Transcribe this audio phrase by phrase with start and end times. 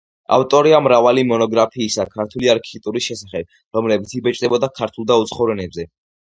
[0.35, 5.91] ავტორია მრავალი მონოგრაფიისა ქართული არქიტექტურის შესახებ, რომლებიც იბეჭდებოდა ქართულ და უცხოურ ენებზე.